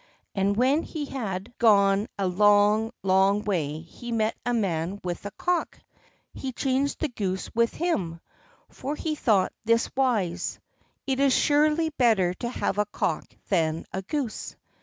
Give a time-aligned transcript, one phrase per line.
[0.33, 5.29] And when he had gone a long, long way he met a man with a
[5.37, 5.79] cock.
[6.33, 8.19] He changed the goose with him,
[8.67, 10.59] for he thought this wise:
[11.05, 14.55] "It is surely better to have a cock than a goose."